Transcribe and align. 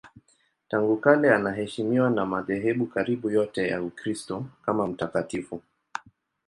Tangu 0.67 0.97
kale 0.97 1.31
anaheshimiwa 1.35 2.09
na 2.09 2.25
madhehebu 2.25 2.87
karibu 2.87 3.29
yote 3.29 3.67
ya 3.67 3.81
Ukristo 3.83 4.45
kama 4.61 4.87
mtakatifu. 4.87 5.61